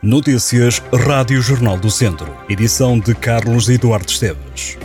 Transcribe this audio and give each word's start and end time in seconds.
Notícias 0.00 0.80
Rádio 0.92 1.42
Jornal 1.42 1.76
do 1.76 1.90
Centro. 1.90 2.32
Edição 2.48 3.00
de 3.00 3.16
Carlos 3.16 3.68
Eduardo 3.68 4.08
Esteves. 4.08 4.78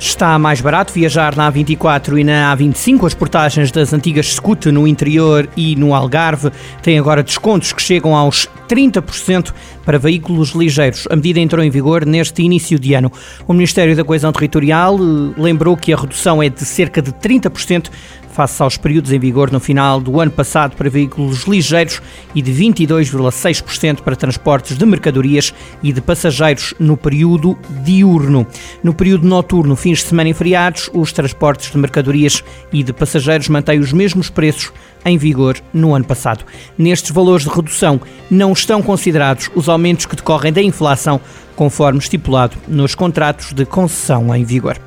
Está 0.00 0.36
mais 0.36 0.60
barato 0.60 0.92
viajar 0.92 1.36
na 1.36 1.50
A24 1.52 2.18
e 2.18 2.24
na 2.24 2.56
A25. 2.56 3.06
As 3.06 3.14
portagens 3.14 3.70
das 3.70 3.92
antigas 3.92 4.34
Scoot 4.34 4.72
no 4.72 4.88
interior 4.88 5.48
e 5.56 5.76
no 5.76 5.94
Algarve 5.94 6.50
têm 6.82 6.98
agora 6.98 7.22
descontos 7.22 7.72
que 7.72 7.80
chegam 7.80 8.16
aos 8.16 8.48
30% 8.68 9.52
para 9.84 9.96
veículos 9.96 10.50
ligeiros. 10.50 11.06
A 11.08 11.14
medida 11.14 11.38
entrou 11.38 11.64
em 11.64 11.70
vigor 11.70 12.04
neste 12.04 12.42
início 12.42 12.80
de 12.80 12.94
ano. 12.94 13.12
O 13.46 13.52
Ministério 13.52 13.94
da 13.94 14.02
Coesão 14.02 14.32
Territorial 14.32 14.96
eh, 14.96 15.40
lembrou 15.40 15.76
que 15.76 15.92
a 15.92 15.96
redução 15.96 16.42
é 16.42 16.48
de 16.48 16.64
cerca 16.64 17.00
de 17.00 17.12
30% 17.12 17.90
face 18.36 18.62
aos 18.62 18.76
períodos 18.76 19.12
em 19.12 19.18
vigor 19.18 19.50
no 19.50 19.58
final 19.58 19.98
do 19.98 20.20
ano 20.20 20.30
passado 20.30 20.76
para 20.76 20.90
veículos 20.90 21.44
ligeiros 21.44 22.02
e 22.34 22.42
de 22.42 22.52
22,6% 22.52 24.02
para 24.02 24.14
transportes 24.14 24.76
de 24.76 24.84
mercadorias 24.84 25.54
e 25.82 25.90
de 25.90 26.02
passageiros 26.02 26.74
no 26.78 26.98
período 26.98 27.56
diurno. 27.82 28.46
No 28.84 28.92
período 28.92 29.26
noturno, 29.26 29.74
fins 29.74 30.00
de 30.00 30.04
semana 30.04 30.28
e 30.28 30.34
feriados, 30.34 30.90
os 30.92 31.12
transportes 31.12 31.72
de 31.72 31.78
mercadorias 31.78 32.44
e 32.70 32.82
de 32.82 32.92
passageiros 32.92 33.48
mantêm 33.48 33.78
os 33.78 33.90
mesmos 33.90 34.28
preços 34.28 34.70
em 35.02 35.16
vigor 35.16 35.56
no 35.72 35.94
ano 35.94 36.04
passado. 36.04 36.44
Nestes 36.76 37.12
valores 37.12 37.44
de 37.44 37.50
redução 37.50 37.98
não 38.30 38.52
estão 38.52 38.82
considerados 38.82 39.50
os 39.54 39.66
aumentos 39.66 40.04
que 40.04 40.16
decorrem 40.16 40.52
da 40.52 40.60
inflação, 40.60 41.18
conforme 41.54 42.00
estipulado 42.00 42.54
nos 42.68 42.94
contratos 42.94 43.54
de 43.54 43.64
concessão 43.64 44.34
em 44.34 44.44
vigor. 44.44 44.78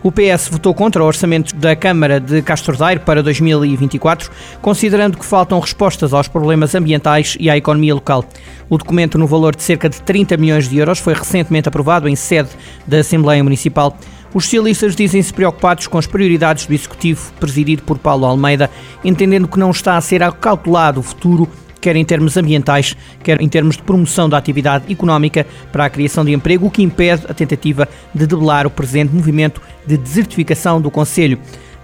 O 0.00 0.12
PS 0.12 0.48
votou 0.48 0.72
contra 0.72 1.02
o 1.02 1.06
orçamento 1.06 1.56
da 1.56 1.74
Câmara 1.74 2.20
de 2.20 2.40
Castro 2.40 2.76
Daire 2.76 3.00
para 3.00 3.20
2024, 3.20 4.30
considerando 4.62 5.18
que 5.18 5.24
faltam 5.24 5.58
respostas 5.58 6.14
aos 6.14 6.28
problemas 6.28 6.72
ambientais 6.76 7.36
e 7.40 7.50
à 7.50 7.56
economia 7.56 7.94
local. 7.94 8.24
O 8.70 8.78
documento, 8.78 9.18
no 9.18 9.26
valor 9.26 9.56
de 9.56 9.62
cerca 9.62 9.88
de 9.88 10.00
30 10.02 10.36
milhões 10.36 10.68
de 10.68 10.78
euros, 10.78 11.00
foi 11.00 11.14
recentemente 11.14 11.68
aprovado 11.68 12.08
em 12.08 12.14
sede 12.14 12.50
da 12.86 12.98
Assembleia 12.98 13.42
Municipal. 13.42 13.98
Os 14.32 14.44
socialistas 14.44 14.94
dizem-se 14.94 15.34
preocupados 15.34 15.88
com 15.88 15.98
as 15.98 16.06
prioridades 16.06 16.66
do 16.66 16.74
Executivo, 16.74 17.32
presidido 17.40 17.82
por 17.82 17.98
Paulo 17.98 18.24
Almeida, 18.24 18.70
entendendo 19.04 19.48
que 19.48 19.58
não 19.58 19.72
está 19.72 19.96
a 19.96 20.00
ser 20.00 20.22
acautelado 20.22 21.00
o 21.00 21.02
futuro 21.02 21.48
quer 21.80 21.96
em 21.96 22.04
termos 22.04 22.36
ambientais, 22.36 22.96
quer 23.22 23.40
em 23.40 23.48
termos 23.48 23.76
de 23.76 23.82
promoção 23.82 24.28
da 24.28 24.36
atividade 24.36 24.90
económica 24.92 25.46
para 25.72 25.84
a 25.84 25.90
criação 25.90 26.24
de 26.24 26.32
emprego, 26.32 26.66
o 26.66 26.70
que 26.70 26.82
impede 26.82 27.22
a 27.28 27.34
tentativa 27.34 27.88
de 28.14 28.26
debelar 28.26 28.66
o 28.66 28.70
presente 28.70 29.14
movimento 29.14 29.60
de 29.86 29.96
desertificação 29.96 30.80
do 30.80 30.90
Conselho. 30.90 31.38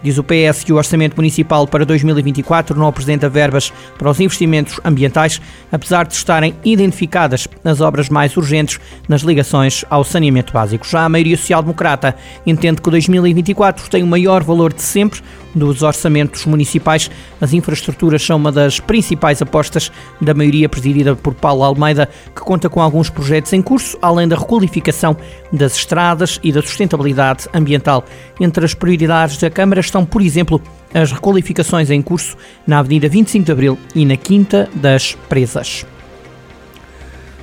Diz 0.04 0.18
o 0.18 0.22
PS 0.22 0.62
que 0.62 0.70
o 0.70 0.76
Orçamento 0.76 1.16
Municipal 1.16 1.66
para 1.66 1.86
2024 1.86 2.78
não 2.78 2.86
apresenta 2.86 3.26
verbas 3.26 3.72
para 3.96 4.10
os 4.10 4.20
investimentos 4.20 4.78
ambientais, 4.84 5.40
apesar 5.72 6.06
de 6.06 6.12
estarem 6.12 6.54
identificadas 6.62 7.48
as 7.64 7.80
obras 7.80 8.10
mais 8.10 8.36
urgentes 8.36 8.78
nas 9.08 9.22
ligações 9.22 9.82
ao 9.88 10.04
saneamento 10.04 10.52
básico. 10.52 10.86
Já 10.86 11.06
a 11.06 11.08
maioria 11.08 11.38
social-democrata 11.38 12.14
entende 12.44 12.82
que 12.82 12.88
o 12.88 12.90
2024 12.90 13.88
tem 13.88 14.02
o 14.02 14.06
maior 14.06 14.42
valor 14.44 14.74
de 14.74 14.82
sempre 14.82 15.22
dos 15.54 15.82
orçamentos 15.82 16.44
municipais. 16.46 17.10
As 17.40 17.52
infraestruturas 17.52 18.22
são 18.22 18.36
uma 18.36 18.50
das 18.50 18.80
principais 18.80 19.40
apostas 19.40 19.90
da 20.20 20.34
maioria 20.34 20.68
presidida 20.68 21.14
por 21.14 21.34
Paulo 21.34 21.62
Almeida, 21.62 22.08
que 22.34 22.42
conta 22.42 22.68
com 22.68 22.80
alguns 22.80 23.08
projetos 23.08 23.52
em 23.52 23.62
curso, 23.62 23.96
além 24.02 24.26
da 24.26 24.36
requalificação 24.36 25.16
das 25.52 25.76
estradas 25.76 26.40
e 26.42 26.52
da 26.52 26.62
sustentabilidade 26.62 27.48
ambiental. 27.54 28.04
Entre 28.40 28.64
as 28.64 28.74
prioridades 28.74 29.38
da 29.38 29.50
Câmara 29.50 29.80
estão, 29.80 30.04
por 30.04 30.20
exemplo, 30.20 30.60
as 30.92 31.12
requalificações 31.12 31.90
em 31.90 32.02
curso 32.02 32.36
na 32.66 32.78
Avenida 32.78 33.08
25 33.08 33.44
de 33.44 33.52
Abril 33.52 33.78
e 33.94 34.04
na 34.04 34.16
Quinta 34.16 34.68
das 34.74 35.16
Presas. 35.28 35.86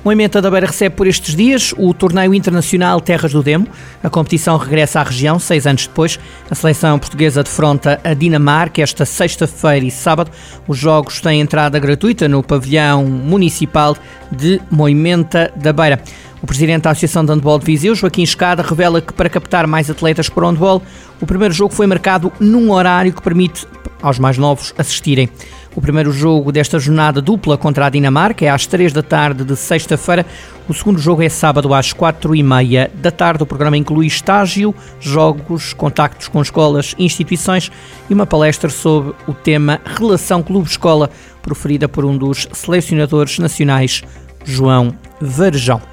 O 0.04 0.10
Ementa 0.10 0.42
da 0.42 0.50
Beira 0.50 0.66
recebe 0.66 0.96
por 0.96 1.06
estes 1.06 1.36
dias 1.36 1.72
o 1.78 1.94
torneio 1.94 2.34
internacional 2.34 3.00
Terras 3.00 3.30
do 3.30 3.40
Demo. 3.40 3.68
A 4.02 4.10
competição 4.10 4.56
regressa 4.56 4.98
à 4.98 5.04
região 5.04 5.38
seis 5.38 5.64
anos 5.64 5.86
depois. 5.86 6.18
A 6.50 6.56
seleção 6.56 6.98
portuguesa 6.98 7.44
defronta 7.44 8.00
a 8.02 8.12
Dinamarca 8.12 8.82
esta 8.82 9.04
sexta-feira 9.04 9.86
e 9.86 9.92
sábado. 9.92 10.32
Os 10.66 10.76
jogos 10.76 11.20
têm 11.20 11.40
entrada 11.40 11.78
gratuita 11.78 12.26
no 12.26 12.42
pavilhão 12.42 13.04
municipal 13.04 13.96
de 14.32 14.60
Moimenta 14.68 15.52
da 15.54 15.72
Beira. 15.72 16.02
O 16.42 16.46
presidente 16.48 16.82
da 16.82 16.90
Associação 16.90 17.24
de 17.24 17.30
Handball 17.30 17.60
de 17.60 17.66
Viseu, 17.66 17.94
Joaquim 17.94 18.24
Escada, 18.24 18.60
revela 18.60 19.00
que 19.00 19.12
para 19.12 19.30
captar 19.30 19.68
mais 19.68 19.88
atletas 19.88 20.28
para 20.28 20.44
o 20.44 20.50
handball, 20.50 20.82
o 21.20 21.26
primeiro 21.26 21.54
jogo 21.54 21.72
foi 21.72 21.86
marcado 21.86 22.32
num 22.40 22.72
horário 22.72 23.12
que 23.12 23.22
permite 23.22 23.64
aos 24.02 24.18
mais 24.18 24.36
novos 24.36 24.74
assistirem. 24.76 25.28
O 25.74 25.80
primeiro 25.80 26.12
jogo 26.12 26.52
desta 26.52 26.78
jornada 26.78 27.22
dupla 27.22 27.56
contra 27.56 27.86
a 27.86 27.90
Dinamarca 27.90 28.44
é 28.44 28.48
às 28.48 28.66
3 28.66 28.92
da 28.92 29.02
tarde 29.02 29.42
de 29.42 29.56
sexta-feira. 29.56 30.26
O 30.68 30.74
segundo 30.74 30.98
jogo 30.98 31.22
é 31.22 31.30
sábado 31.30 31.72
às 31.72 31.94
4 31.94 32.34
e 32.36 32.42
meia 32.42 32.90
da 32.94 33.10
tarde. 33.10 33.42
O 33.42 33.46
programa 33.46 33.76
inclui 33.76 34.06
estágio, 34.06 34.74
jogos, 35.00 35.72
contactos 35.72 36.28
com 36.28 36.42
escolas 36.42 36.94
e 36.98 37.04
instituições 37.04 37.72
e 38.10 38.12
uma 38.12 38.26
palestra 38.26 38.68
sobre 38.68 39.14
o 39.26 39.32
tema 39.32 39.80
Relação 39.98 40.42
Clube-Escola, 40.42 41.08
proferida 41.40 41.88
por 41.88 42.04
um 42.04 42.18
dos 42.18 42.46
selecionadores 42.52 43.38
nacionais, 43.38 44.02
João 44.44 44.92
Varejão. 45.20 45.91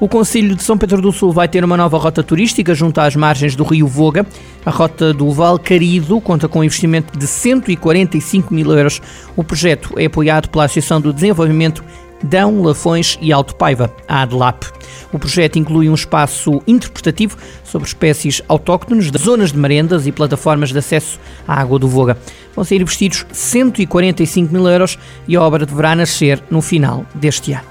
O 0.00 0.08
Conselho 0.08 0.56
de 0.56 0.62
São 0.62 0.78
Pedro 0.78 1.02
do 1.02 1.12
Sul 1.12 1.30
vai 1.30 1.46
ter 1.46 1.62
uma 1.62 1.76
nova 1.76 1.98
rota 1.98 2.22
turística 2.22 2.74
junto 2.74 2.98
às 3.02 3.14
margens 3.14 3.54
do 3.54 3.62
rio 3.62 3.86
Voga. 3.86 4.26
A 4.64 4.70
rota 4.70 5.12
do 5.12 5.30
Val 5.30 5.58
Carido 5.58 6.18
conta 6.22 6.48
com 6.48 6.60
um 6.60 6.64
investimento 6.64 7.18
de 7.18 7.26
145 7.26 8.54
mil 8.54 8.72
euros. 8.72 9.02
O 9.36 9.44
projeto 9.44 9.92
é 9.98 10.06
apoiado 10.06 10.48
pela 10.48 10.64
Associação 10.64 11.02
do 11.02 11.12
Desenvolvimento 11.12 11.84
Dão, 12.22 12.62
Lafões 12.62 13.18
e 13.20 13.30
Alto 13.30 13.54
Paiva, 13.54 13.94
a 14.08 14.22
ADLAP. 14.22 14.64
O 15.12 15.18
projeto 15.18 15.58
inclui 15.58 15.90
um 15.90 15.94
espaço 15.94 16.62
interpretativo 16.66 17.36
sobre 17.62 17.86
espécies 17.86 18.40
autóctones 18.48 19.10
zonas 19.18 19.52
de 19.52 19.58
merendas 19.58 20.06
e 20.06 20.12
plataformas 20.12 20.70
de 20.70 20.78
acesso 20.78 21.20
à 21.46 21.60
água 21.60 21.78
do 21.78 21.88
Voga. 21.88 22.16
Vão 22.54 22.64
ser 22.64 22.80
investidos 22.80 23.26
145 23.32 24.50
mil 24.50 24.66
euros 24.66 24.98
e 25.28 25.36
a 25.36 25.42
obra 25.42 25.66
deverá 25.66 25.94
nascer 25.94 26.42
no 26.50 26.62
final 26.62 27.04
deste 27.14 27.52
ano. 27.52 27.69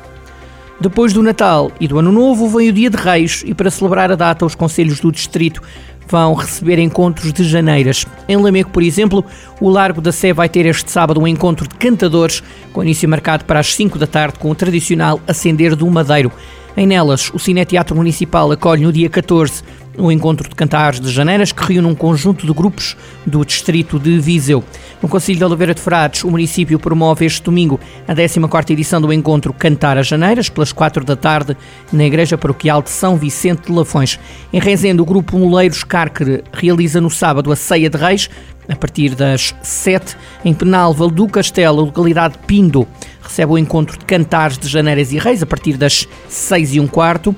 Depois 0.82 1.12
do 1.12 1.22
Natal 1.22 1.72
e 1.78 1.90
do 1.90 2.00
Ano 2.00 2.10
Novo 2.10 2.48
vem 2.48 2.70
o 2.70 2.74
Dia 2.74 2.90
de 2.90 2.96
Reis 2.96 3.44
e 3.46 3.54
para 3.54 3.70
celebrar 3.70 4.14
a 4.14 4.16
data 4.16 4.46
os 4.46 4.56
conselhos 4.56 5.02
do 5.02 5.12
distrito 5.12 5.62
vão 6.08 6.34
receber 6.34 6.80
encontros 6.80 7.34
de 7.34 7.44
janeiras. 7.44 8.06
Em 8.30 8.38
Lameco, 8.38 8.72
por 8.72 8.82
exemplo, 8.82 9.24
o 9.60 9.70
Largo 9.70 10.00
da 10.00 10.14
Sé 10.14 10.32
vai 10.32 10.48
ter 10.48 10.66
este 10.66 10.90
sábado 10.90 11.20
um 11.20 11.28
encontro 11.28 11.68
de 11.68 11.76
cantadores 11.76 12.42
com 12.72 12.82
início 12.82 13.10
marcado 13.10 13.44
para 13.44 13.60
as 13.60 13.76
5 13.76 14.00
da 14.00 14.08
tarde 14.08 14.40
com 14.40 14.50
o 14.50 14.56
tradicional 14.56 15.20
acender 15.28 15.76
do 15.76 15.86
madeiro. 15.90 16.32
Em 16.78 16.88
Nelas, 16.88 17.30
o 17.34 17.38
Cineteatro 17.38 17.94
Municipal 17.94 18.50
acolhe 18.50 18.84
no 18.84 18.94
dia 18.94 19.10
14 19.10 19.62
um 20.00 20.12
encontro 20.12 20.48
de 20.48 20.56
cantares 20.56 21.00
de 21.00 21.12
Janeiras 21.12 21.52
que 21.52 21.62
reúne 21.64 21.88
um 21.88 21.94
conjunto 21.94 22.48
de 22.48 22.54
grupos 22.54 22.96
do 23.26 23.44
distrito 23.44 24.00
de 24.00 24.18
Viseu. 24.20 24.64
No 25.02 25.10
Conselho 25.10 25.38
de 25.38 25.44
Oliveira 25.44 25.74
de 25.74 25.82
Frades, 25.82 26.24
o 26.24 26.32
município 26.32 26.80
promove 26.80 27.26
este 27.26 27.44
domingo 27.44 27.80
a 28.08 28.16
14ª 28.16 28.72
edição 28.72 29.02
do 29.02 29.12
encontro 29.12 29.54
Cantar 29.54 29.98
as 29.98 30.08
Janeiras, 30.08 30.50
pelas 30.50 30.72
4 30.72 31.04
da 31.04 31.16
tarde, 31.16 31.56
na 31.92 32.06
Igreja 32.06 32.38
Paroquial 32.38 32.82
de 32.82 32.90
São 32.90 33.18
Vicente 33.18 33.68
de 33.68 33.72
Lafões. 33.72 34.18
Em 34.54 34.60
Rezende, 34.60 35.02
o 35.02 35.06
grupo 35.06 35.38
Moleiros 35.38 35.84
Carcre 35.84 36.44
realiza 36.54 37.02
no 37.02 37.10
sábado 37.10 37.52
a 37.52 37.56
Ceia 37.56 37.90
de 37.90 37.98
Reis, 37.98 38.30
a 38.70 38.76
partir 38.76 39.16
das 39.16 39.54
7, 39.64 40.16
em 40.46 40.54
Penalva 40.54 41.08
do 41.08 41.28
Castelo, 41.28 41.86
localidade 41.86 42.36
de 42.36 42.46
Pindo 42.46 42.88
recebe 43.30 43.52
o 43.52 43.58
encontro 43.58 43.98
de 43.98 44.06
cantares 44.06 44.58
de 44.58 44.68
Janeiras 44.68 45.12
e 45.12 45.20
Reis 45.20 45.44
a 45.44 45.46
partir 45.46 45.78
das 45.78 46.08
6 46.28 46.76
e 46.76 46.80
um 46.80 46.88
quarto 46.88 47.36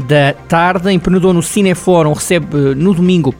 da 0.00 0.32
tarde. 0.48 0.90
Em 0.90 0.98
Penedon, 0.98 1.32
no 1.32 1.42
Cinefórum, 1.42 2.12
recebe 2.12 2.74
no 2.74 2.94
domingo 2.94 3.34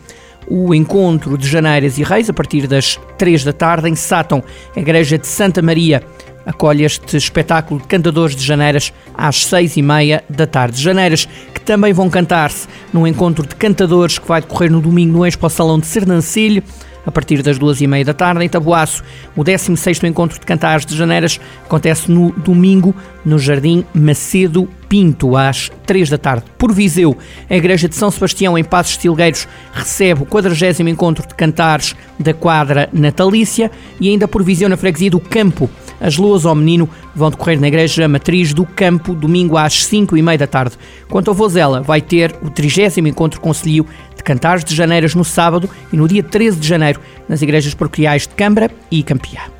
o 0.46 0.74
encontro 0.74 1.38
de 1.38 1.46
Janeiras 1.46 1.98
e 1.98 2.02
Reis 2.02 2.28
a 2.28 2.32
partir 2.32 2.66
das 2.66 2.98
3 3.18 3.44
da 3.44 3.52
tarde. 3.52 3.88
Em 3.88 3.94
Sátão, 3.94 4.42
a 4.74 4.80
Igreja 4.80 5.18
de 5.18 5.26
Santa 5.26 5.62
Maria 5.62 6.02
acolhe 6.44 6.84
este 6.84 7.16
espetáculo 7.16 7.80
de 7.80 7.86
cantadores 7.86 8.34
de 8.34 8.44
Janeiras 8.44 8.92
às 9.14 9.44
seis 9.44 9.76
e 9.76 9.82
meia 9.82 10.24
da 10.28 10.46
tarde. 10.46 10.80
Janeiras 10.80 11.28
que 11.54 11.60
também 11.60 11.92
vão 11.92 12.08
cantar-se 12.08 12.66
num 12.92 13.06
encontro 13.06 13.46
de 13.46 13.54
cantadores 13.54 14.18
que 14.18 14.26
vai 14.26 14.40
decorrer 14.40 14.70
no 14.70 14.80
domingo 14.80 15.18
no 15.18 15.26
Expo 15.26 15.48
Salão 15.48 15.78
de 15.78 15.86
Sernancelho 15.86 16.62
a 17.06 17.10
partir 17.10 17.42
das 17.42 17.58
duas 17.58 17.80
e 17.80 17.86
meia 17.86 18.04
da 18.04 18.14
tarde. 18.14 18.44
Em 18.44 18.48
Taboaço, 18.48 19.02
o 19.36 19.44
16º 19.44 20.04
Encontro 20.04 20.38
de 20.38 20.46
Cantares 20.46 20.84
de 20.84 20.96
Janeiras 20.96 21.40
acontece 21.64 22.10
no 22.10 22.30
domingo 22.32 22.94
no 23.24 23.38
Jardim 23.38 23.84
Macedo 23.94 24.68
Pinto, 24.90 25.36
às 25.36 25.70
3 25.86 26.10
da 26.10 26.18
tarde. 26.18 26.44
Por 26.58 26.72
Viseu, 26.72 27.16
a 27.48 27.54
Igreja 27.54 27.88
de 27.88 27.94
São 27.94 28.10
Sebastião, 28.10 28.58
em 28.58 28.64
Passos 28.64 28.96
Tilgueiros, 28.96 29.46
recebe 29.72 30.24
o 30.24 30.26
40 30.26 30.82
Encontro 30.82 31.24
de 31.28 31.32
Cantares 31.32 31.94
da 32.18 32.34
Quadra 32.34 32.88
Natalícia 32.92 33.70
e 34.00 34.08
ainda 34.08 34.26
por 34.26 34.42
Viseu, 34.42 34.68
na 34.68 34.76
freguesia 34.76 35.08
do 35.08 35.20
Campo, 35.20 35.70
as 36.00 36.16
Luas 36.16 36.44
ao 36.44 36.56
Menino 36.56 36.88
vão 37.14 37.30
decorrer 37.30 37.60
na 37.60 37.68
Igreja 37.68 38.08
Matriz 38.08 38.52
do 38.52 38.66
Campo, 38.66 39.14
domingo 39.14 39.56
às 39.56 39.84
5 39.84 40.16
e 40.16 40.22
meia 40.22 40.38
da 40.38 40.46
tarde. 40.48 40.76
Quanto 41.08 41.28
ao 41.28 41.34
Vozela, 41.34 41.82
vai 41.82 42.00
ter 42.00 42.34
o 42.42 42.50
30 42.50 42.98
Encontro 43.00 43.40
Conselho 43.40 43.86
de 44.16 44.24
Cantares 44.24 44.64
de 44.64 44.74
Janeiras 44.74 45.14
no 45.14 45.24
sábado 45.24 45.70
e 45.92 45.96
no 45.96 46.08
dia 46.08 46.22
13 46.24 46.58
de 46.58 46.66
janeiro 46.66 47.00
nas 47.28 47.42
igrejas 47.42 47.74
paroquiais 47.74 48.22
de 48.22 48.34
Câmara 48.34 48.72
e 48.90 49.04
Campiá. 49.04 49.59